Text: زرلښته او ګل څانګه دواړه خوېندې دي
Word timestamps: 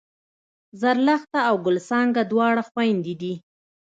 زرلښته 0.81 1.39
او 1.49 1.55
ګل 1.65 1.77
څانګه 1.89 2.21
دواړه 2.31 2.63
خوېندې 2.69 3.13
دي 3.21 3.33